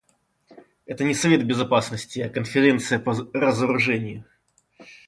[0.87, 4.25] Это не Совет Безопасности, а Конференция по разоружению.